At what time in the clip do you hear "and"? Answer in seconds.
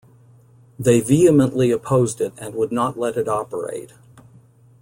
2.39-2.55